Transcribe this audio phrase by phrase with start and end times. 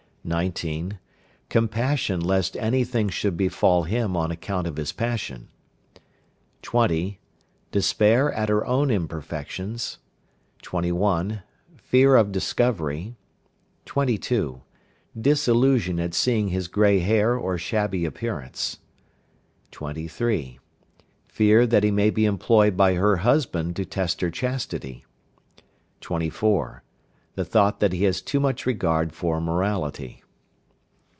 [0.23, 0.99] 19.
[1.49, 5.47] Compassion lest any thing should befall him on account of his passion.
[6.61, 7.19] 20.
[7.71, 9.97] Despair at her own imperfections.
[10.61, 11.41] 21.
[11.75, 13.15] Fear of discovery.
[13.87, 14.61] 22.
[15.19, 18.77] Disillusion at seeing his grey hair or shabby appearance.
[19.71, 20.59] 23.
[21.27, 25.03] Fear that he may be employed by her husband to test her chastity.
[25.99, 26.83] 24.
[27.33, 30.21] The thought that he has too much regard for morality.